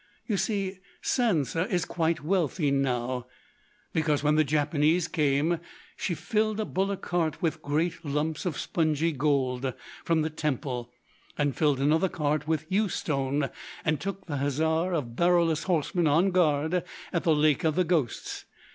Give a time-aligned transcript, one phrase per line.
[0.25, 3.27] You see, Sansa is quite wealthy now,
[3.93, 5.59] because when the Japanese came
[5.95, 10.91] she filled a bullock cart with great lumps of spongy gold from the Temple
[11.37, 13.51] and filled another cart with Yu stone,
[13.85, 16.83] and took the Hezar of Baroulass horsemen on guard
[17.13, 18.45] at the Lake of the Ghosts.